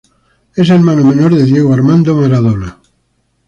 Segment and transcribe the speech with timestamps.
[0.55, 2.79] Es hermano menor de Diego Armando Maradona.